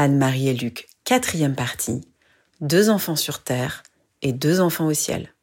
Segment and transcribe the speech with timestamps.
[0.00, 2.00] Anne-Marie et Luc, quatrième partie.
[2.62, 3.82] Deux enfants sur Terre
[4.22, 5.34] et deux enfants au ciel.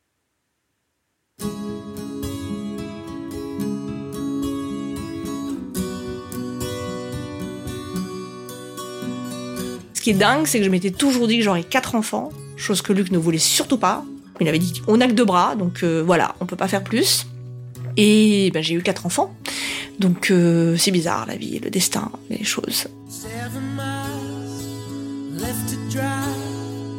[9.93, 12.81] Ce qui est dingue, c'est que je m'étais toujours dit que j'aurais quatre enfants, chose
[12.81, 14.03] que Luc ne voulait surtout pas.
[14.39, 16.83] Il avait dit on n'a que deux bras, donc euh, voilà, on peut pas faire
[16.83, 17.27] plus.
[17.95, 19.35] Et ben, j'ai eu quatre enfants.
[19.99, 22.87] Donc euh, c'est bizarre la vie, le destin, les choses.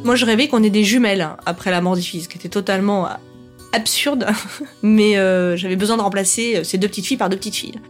[0.05, 2.49] Moi je rêvais qu'on ait des jumelles après la mort des filles, ce qui était
[2.49, 3.11] totalement euh,
[3.73, 4.27] absurde.
[4.83, 7.81] Mais euh, j'avais besoin de remplacer ces deux petites filles par deux petites filles.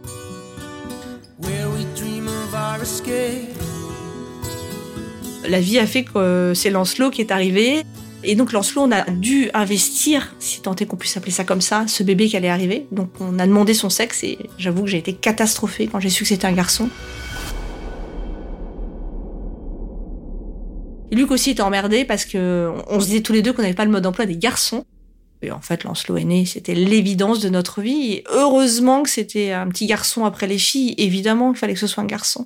[5.47, 7.83] La vie a fait que c'est Lancelot qui est arrivé.
[8.23, 11.61] Et donc Lancelot, on a dû investir, si tant est qu'on puisse appeler ça comme
[11.61, 12.85] ça, ce bébé qui allait arriver.
[12.91, 16.23] Donc on a demandé son sexe et j'avoue que j'ai été catastrophée quand j'ai su
[16.23, 16.89] que c'était un garçon.
[21.19, 23.83] Luc aussi était emmerdé parce que on se disait tous les deux qu'on n'avait pas
[23.83, 24.85] le mode d'emploi des garçons.
[25.41, 28.23] Et en fait, Lancelot est né, c'était l'évidence de notre vie.
[28.31, 30.95] Heureusement que c'était un petit garçon après les filles.
[30.97, 32.45] Évidemment qu'il fallait que ce soit un garçon.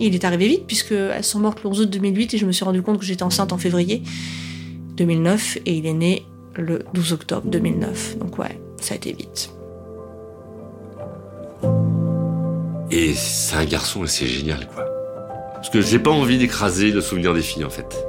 [0.00, 2.52] il est arrivé vite puisque elles sont mortes le 11 août 2008 et je me
[2.52, 4.02] suis rendu compte que j'étais enceinte en février
[4.96, 8.18] 2009 et il est né le 12 octobre 2009.
[8.18, 9.50] Donc ouais, ça a été vite.
[12.90, 14.84] Et c'est un garçon et c'est génial quoi.
[15.54, 18.04] Parce que j'ai pas envie d'écraser le souvenir des filles en fait.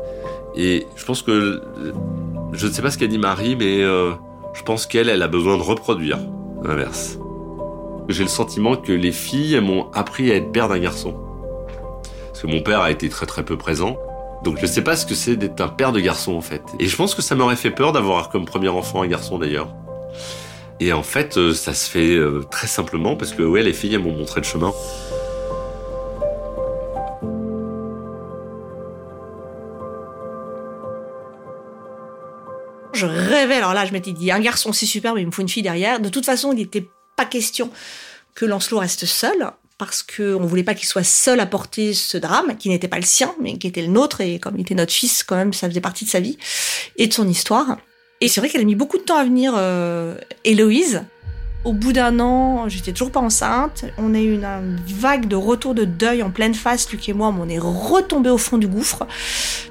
[0.56, 1.62] Et je pense que
[2.54, 4.12] je ne sais pas ce qu'a dit Marie, mais euh,
[4.54, 6.20] je pense qu'elle, elle a besoin de reproduire
[6.64, 7.18] l'inverse.
[8.08, 11.16] J'ai le sentiment que les filles m'ont appris à être père d'un garçon.
[12.28, 13.98] Parce que mon père a été très très peu présent.
[14.44, 16.64] Donc je sais pas ce que c'est d'être un père de garçon en fait.
[16.80, 19.74] Et je pense que ça m'aurait fait peur d'avoir comme premier enfant un garçon d'ailleurs.
[20.80, 24.16] Et en fait, euh, ça se fait euh, très simplement parce que les filles m'ont
[24.16, 24.74] montré le chemin.
[32.94, 35.42] Je rêvais, alors là je m'étais dit, un garçon c'est super, mais il me faut
[35.42, 36.00] une fille derrière.
[36.00, 37.70] De toute façon, il n'était pas question
[38.34, 42.18] que Lancelot reste seul parce qu'on ne voulait pas qu'il soit seul à porter ce
[42.18, 44.76] drame, qui n'était pas le sien, mais qui était le nôtre, et comme il était
[44.76, 46.38] notre fils, quand même, ça faisait partie de sa vie
[46.98, 47.78] et de son histoire.
[48.22, 51.04] Et c'est vrai qu'elle a mis beaucoup de temps à venir, euh, Héloïse.
[51.66, 53.86] Au bout d'un an, j'étais toujours pas enceinte.
[53.98, 57.34] On a eu une, vague de retour de deuil en pleine face, Luc et moi,
[57.38, 59.06] on est retombé au fond du gouffre.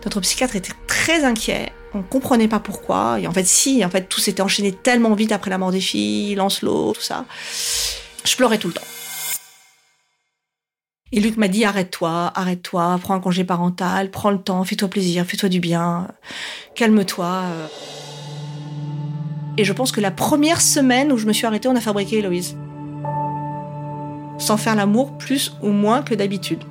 [0.05, 1.73] Notre psychiatre était très inquiet.
[1.95, 3.19] On comprenait pas pourquoi.
[3.21, 5.81] Et en fait, si, en fait, tout s'était enchaîné tellement vite après la mort des
[5.81, 7.25] filles, Lancelot, tout ça.
[8.25, 8.83] Je pleurais tout le temps.
[11.11, 15.25] Et Luc m'a dit arrête-toi, arrête-toi, prends un congé parental, prends le temps, fais-toi plaisir,
[15.25, 16.09] fais-toi du bien,
[16.75, 17.45] calme-toi.
[19.59, 22.19] Et je pense que la première semaine où je me suis arrêtée, on a fabriqué
[22.19, 22.57] Héloïse.
[24.39, 26.63] Sans faire l'amour plus ou moins que d'habitude.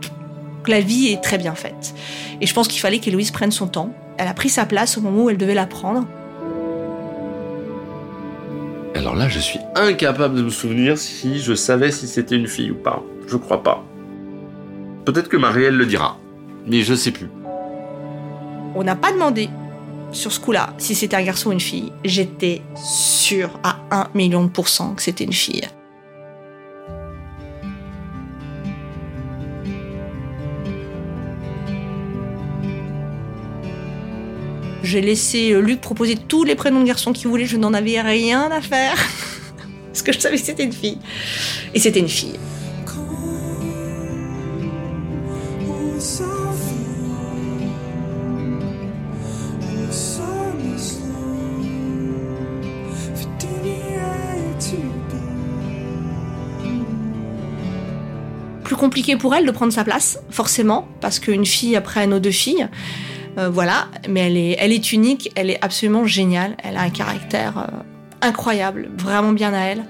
[0.68, 1.94] La vie est très bien faite.
[2.40, 3.94] Et je pense qu'il fallait qu'Héloïse prenne son temps.
[4.18, 6.08] Elle a pris sa place au moment où elle devait la prendre.
[8.96, 12.72] Alors là, je suis incapable de me souvenir si je savais si c'était une fille
[12.72, 13.04] ou pas.
[13.28, 13.84] Je crois pas.
[15.04, 16.18] Peut-être que Marielle le dira,
[16.66, 17.30] mais je sais plus.
[18.76, 19.50] On n'a pas demandé
[20.12, 21.92] sur ce coup-là si c'était un garçon ou une fille.
[22.04, 25.68] J'étais sûre à un million de pourcents que c'était une fille.
[34.84, 38.00] J'ai laissé euh, Luc proposer tous les prénoms de garçons qu'il voulait, je n'en avais
[38.00, 38.96] rien à faire.
[39.92, 40.98] Parce que je savais que c'était une fille.
[41.74, 42.40] Et c'était une fille.
[58.78, 62.70] Compliqué pour elle de prendre sa place, forcément, parce qu'une fille après nos deux filles,
[63.38, 68.28] euh, voilà, mais elle est, unique, elle est absolument géniale, elle a un caractère euh,
[68.28, 69.84] incroyable, vraiment bien à elle.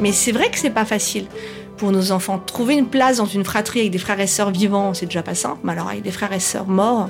[0.00, 1.26] Mais c'est vrai que c'est pas facile
[1.78, 2.38] pour nos enfants.
[2.38, 5.34] Trouver une place dans une fratrie avec des frères et sœurs vivants, c'est déjà pas
[5.34, 7.08] simple, mais alors avec des frères et sœurs morts,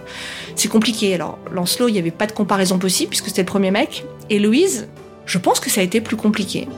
[0.55, 1.15] c'est compliqué.
[1.15, 4.05] Alors, Lancelot, il n'y avait pas de comparaison possible puisque c'était le premier mec.
[4.31, 4.89] Et Louise,
[5.27, 6.69] je pense que ça a été plus compliqué.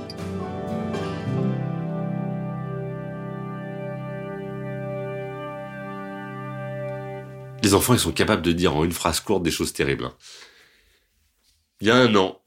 [7.63, 10.05] Les enfants, ils sont capables de dire en une phrase courte des choses terribles.
[10.05, 10.15] Hein.
[11.81, 12.41] Il y a un an,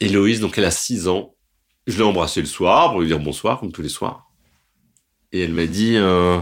[0.00, 1.34] Héloïse, donc elle a 6 ans,
[1.86, 4.30] je l'ai embrassée le soir pour lui dire bonsoir, comme tous les soirs.
[5.32, 6.38] Et elle m'a dit, euh,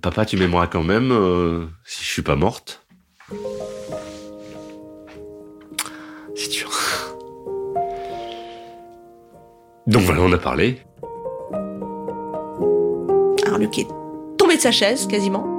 [0.00, 2.86] papa, tu m'aimeras quand même euh, si je suis pas morte.
[6.34, 6.70] C'est dur.
[9.86, 10.82] Donc voilà, on a parlé.
[13.44, 13.88] Alors Luc est
[14.38, 15.51] tombé de sa chaise quasiment.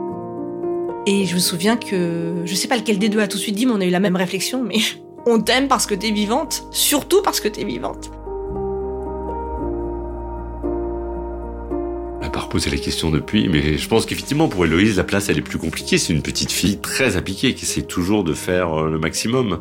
[1.06, 3.56] Et je me souviens que je sais pas lequel des deux a tout de suite
[3.56, 4.64] dit, mais on a eu la même réflexion.
[4.64, 4.78] Mais
[5.26, 8.12] on t'aime parce que t'es vivante, surtout parce que t'es vivante.
[12.16, 15.28] On n'a pas reposé la question depuis, mais je pense qu'effectivement pour Héloïse, la place
[15.28, 15.98] elle est plus compliquée.
[15.98, 19.60] C'est une petite fille très appliquée qui essaie toujours de faire euh, le maximum.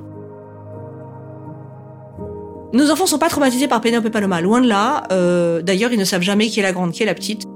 [2.73, 5.03] Nos enfants sont pas traumatisés par Pénélope et Paloma, loin de là.
[5.13, 7.47] Euh, D'ailleurs, ils ne savent jamais qui est la grande, qui est la petite.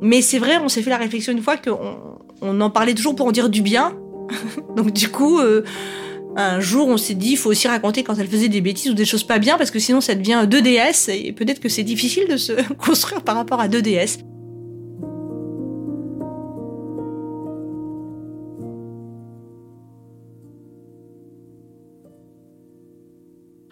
[0.00, 2.13] Mais c'est vrai, on s'est fait la réflexion une fois qu'on
[2.44, 3.96] on en parlait toujours pour en dire du bien.
[4.76, 5.62] Donc du coup, euh,
[6.36, 8.94] un jour, on s'est dit, il faut aussi raconter quand elle faisait des bêtises ou
[8.94, 12.28] des choses pas bien, parce que sinon ça devient 2DS, et peut-être que c'est difficile
[12.28, 14.18] de se construire par rapport à 2DS.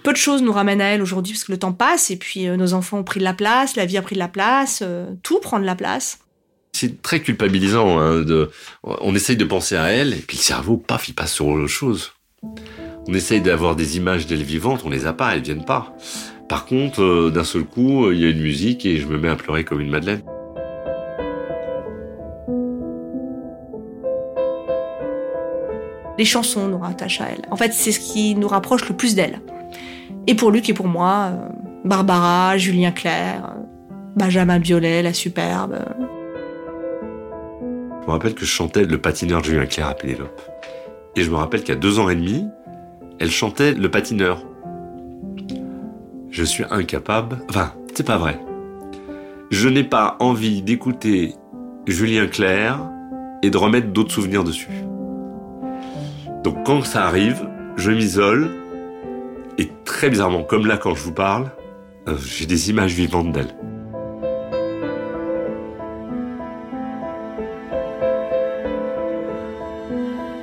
[0.02, 2.48] peu de choses nous ramènent à elle aujourd'hui parce que le temps passe et puis
[2.48, 4.80] euh, nos enfants ont pris de la place, la vie a pris de la place,
[4.82, 6.18] euh, tout prend de la place.
[6.82, 8.00] C'est très culpabilisant.
[8.00, 8.50] Hein, de,
[8.82, 11.68] on essaye de penser à elle et puis le cerveau, paf, il passe sur autre
[11.68, 12.10] chose.
[13.06, 15.94] On essaye d'avoir des images d'elle vivante, on les a pas, elles viennent pas.
[16.48, 19.28] Par contre, euh, d'un seul coup, il y a une musique et je me mets
[19.28, 20.22] à pleurer comme une madeleine.
[26.18, 27.42] Les chansons nous rattachent à elle.
[27.52, 29.40] En fait, c'est ce qui nous rapproche le plus d'elle.
[30.26, 31.48] Et pour Luc et pour moi, euh,
[31.84, 33.60] Barbara, Julien Clerc, euh,
[34.16, 35.78] Benjamin Biolay, la superbe.
[38.02, 40.40] Je me rappelle que je chantais le patineur de Julien Clerc à Pénélope.
[41.14, 42.44] Et je me rappelle qu'à deux ans et demi,
[43.20, 44.42] elle chantait le patineur.
[46.30, 47.38] Je suis incapable.
[47.48, 48.40] Enfin, c'est pas vrai.
[49.50, 51.34] Je n'ai pas envie d'écouter
[51.86, 52.80] Julien Clerc
[53.44, 54.84] et de remettre d'autres souvenirs dessus.
[56.42, 58.50] Donc quand ça arrive, je m'isole
[59.58, 61.52] et très bizarrement, comme là quand je vous parle,
[62.08, 63.54] euh, j'ai des images vivantes d'elle.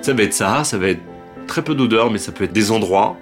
[0.09, 1.03] Ça va être ça, ça va être
[1.45, 3.15] très peu d'odeur, mais ça peut être des endroits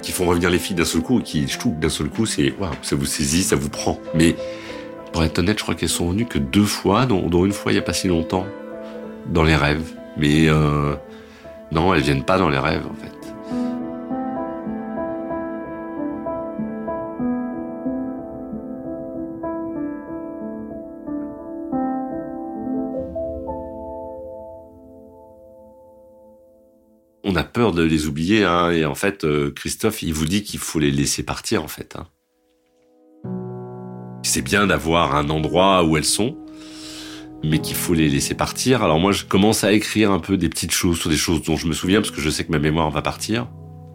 [0.00, 2.24] qui font revenir les filles d'un seul coup et qui, je trouve, d'un seul coup,
[2.24, 3.98] c'est waouh, ça vous saisit, ça vous prend.
[4.14, 4.36] Mais
[5.12, 7.74] pour être honnête, je crois qu'elles sont venues que deux fois, dont, une fois il
[7.74, 8.46] n'y a pas si longtemps,
[9.26, 9.92] dans les rêves.
[10.16, 10.94] Mais euh,
[11.72, 13.17] non, elles viennent pas dans les rêves en fait.
[27.24, 30.42] On a peur de les oublier, hein, et en fait, euh, Christophe, il vous dit
[30.42, 31.96] qu'il faut les laisser partir, en fait.
[31.96, 32.06] Hein.
[34.22, 36.36] C'est bien d'avoir un endroit où elles sont,
[37.44, 38.82] mais qu'il faut les laisser partir.
[38.82, 41.56] Alors moi, je commence à écrire un peu des petites choses sur des choses dont
[41.56, 43.48] je me souviens, parce que je sais que ma mémoire va partir.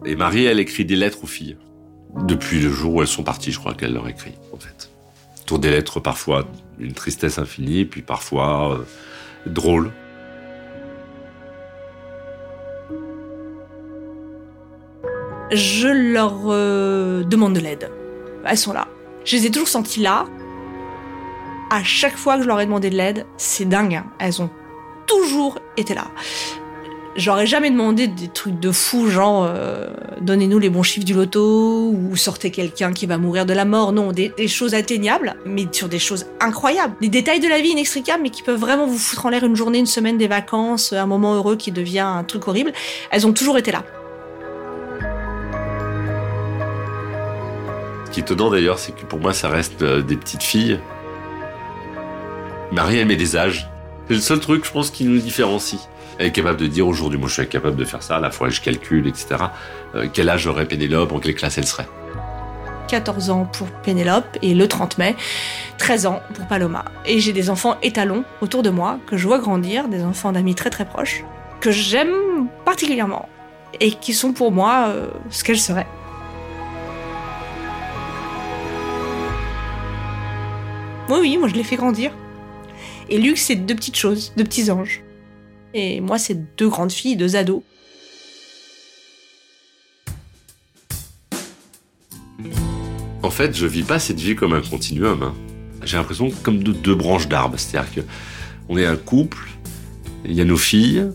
[0.04, 1.56] Et Marie, elle écrit des lettres aux filles.
[2.26, 4.90] Depuis le jour où elles sont parties, je crois qu'elle leur écrit, en fait.
[5.46, 6.46] Tour des lettres, parfois
[6.78, 8.84] une tristesse infinie, puis parfois euh,
[9.46, 9.92] drôle.
[15.54, 17.90] Je leur euh, demande de l'aide.
[18.44, 18.88] Elles sont là.
[19.24, 20.26] Je les ai toujours senties là.
[21.70, 23.94] À chaque fois que je leur ai demandé de l'aide, c'est dingue.
[23.94, 24.06] Hein.
[24.18, 24.50] Elles ont
[25.06, 26.04] toujours été là.
[27.16, 29.86] J'aurais jamais demandé des trucs de fou, genre euh,
[30.20, 33.92] donnez-nous les bons chiffres du loto ou sortez quelqu'un qui va mourir de la mort.
[33.92, 36.94] Non, des, des, choses atteignables, mais sur des choses incroyables.
[37.00, 39.54] Des détails de la vie inextricables, mais qui peuvent vraiment vous foutre en l'air une
[39.54, 42.72] journée, une semaine, des vacances, un moment heureux qui devient un truc horrible.
[43.12, 43.84] Elles ont toujours été là.
[48.14, 50.78] Qui est étonnant d'ailleurs, c'est que pour moi, ça reste euh, des petites filles.
[52.70, 53.68] Marie, elle met des âges.
[54.06, 55.80] C'est le seul truc, je pense, qui nous différencie.
[56.18, 58.48] Elle est capable de dire aujourd'hui, moi je suis incapable de faire ça, la fois
[58.50, 59.26] je calcule, etc.
[59.96, 61.88] Euh, quel âge aurait Pénélope, en quelle classe elle serait?
[62.86, 65.16] 14 ans pour Pénélope et le 30 mai,
[65.78, 66.84] 13 ans pour Paloma.
[67.06, 70.54] Et j'ai des enfants étalons autour de moi que je vois grandir, des enfants d'amis
[70.54, 71.24] très très proches,
[71.60, 73.28] que j'aime particulièrement
[73.80, 75.88] et qui sont pour moi euh, ce qu'elles seraient.
[81.14, 82.10] Oui, oui, moi je l'ai fait grandir.
[83.08, 85.02] Et Luc, c'est deux petites choses, deux petits anges.
[85.72, 87.62] Et moi, c'est deux grandes filles, deux ados.
[93.22, 95.22] En fait, je vis pas cette vie comme un continuum.
[95.22, 95.34] Hein.
[95.84, 97.58] J'ai l'impression comme deux, branches d'arbres.
[97.58, 98.00] C'est-à-dire que
[98.68, 99.38] on est un couple,
[100.24, 101.06] il y a nos filles,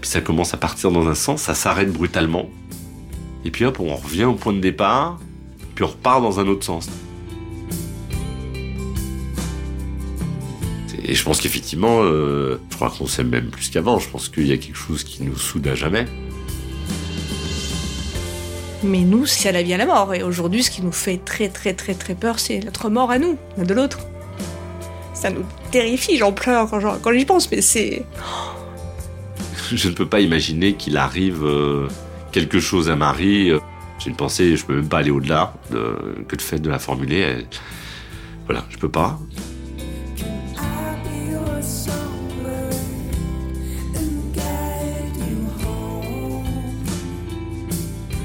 [0.00, 2.48] puis ça commence à partir dans un sens, ça s'arrête brutalement.
[3.44, 5.20] Et puis hop, on revient au point de départ,
[5.74, 6.88] puis on repart dans un autre sens.
[11.10, 13.98] Et je pense qu'effectivement, euh, je crois qu'on s'aime même plus qu'avant.
[13.98, 16.06] Je pense qu'il y a quelque chose qui nous soude à jamais.
[18.84, 20.14] Mais nous, c'est à la vie à la mort.
[20.14, 23.18] Et aujourd'hui, ce qui nous fait très très très très peur, c'est notre mort à
[23.18, 23.98] nous, l'un de l'autre.
[25.12, 28.06] Ça nous terrifie, j'en pleure quand, quand j'y pense, mais c'est...
[29.72, 31.88] Je ne peux pas imaginer qu'il arrive euh,
[32.30, 33.50] quelque chose à Marie.
[33.98, 37.46] J'ai une pensée, je peux même pas aller au-delà que le fait de la formuler.
[38.46, 39.18] Voilà, je peux pas.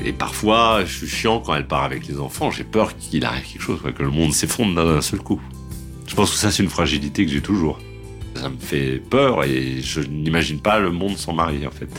[0.08, 2.52] Et parfois, je suis chiant quand elle part avec les enfants.
[2.52, 5.42] J'ai peur qu'il arrive quelque chose, que le monde s'effondre d'un seul coup.
[6.06, 7.80] Je pense que ça, c'est une fragilité que j'ai toujours.
[8.36, 11.90] Ça me fait peur et je n'imagine pas le monde sans mari, en fait.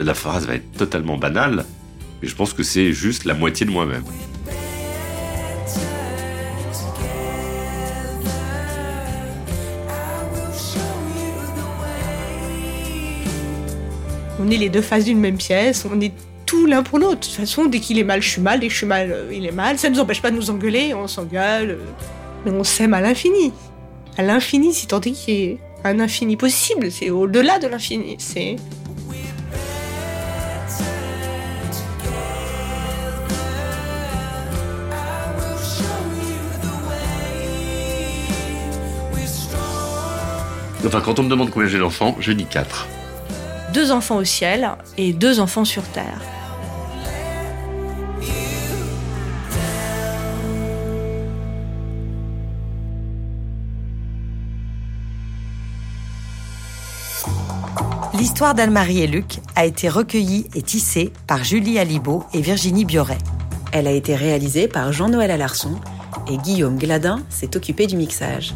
[0.00, 1.64] La phrase va être totalement banale,
[2.20, 4.02] mais je pense que c'est juste la moitié de moi-même.
[14.40, 16.12] On est les deux faces d'une même pièce, on est
[16.66, 17.20] l'un pour l'autre.
[17.20, 19.10] De toute façon, dès qu'il est mal, je suis mal, dès que je suis mal,
[19.12, 19.78] euh, il est mal.
[19.78, 21.70] Ça ne nous empêche pas de nous engueuler, on s'engueule.
[21.70, 21.76] Euh,
[22.44, 23.52] mais on s'aime à l'infini.
[24.16, 26.90] À l'infini, si tant est qu'il y ait un infini possible.
[26.90, 28.16] C'est au-delà de l'infini.
[28.18, 28.56] C'est.
[40.84, 42.88] Enfin, quand on me demande combien j'ai d'enfants, je dis 4.
[43.72, 46.20] Deux enfants au ciel et deux enfants sur terre.
[58.22, 63.18] L'histoire d'Anne-Marie et Luc a été recueillie et tissée par Julie Alibaud et Virginie Bioret.
[63.72, 65.74] Elle a été réalisée par Jean-Noël Alarçon
[66.30, 68.54] et Guillaume Gladin s'est occupé du mixage.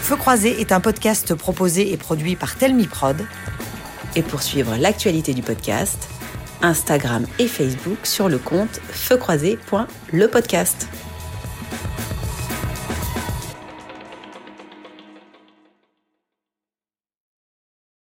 [0.00, 3.18] Feu croisé est un podcast proposé et produit par Telmi Prod.
[4.16, 6.08] Et pour suivre l'actualité du podcast,
[6.62, 10.88] Instagram et Facebook sur le compte feukroisé.lepodcast.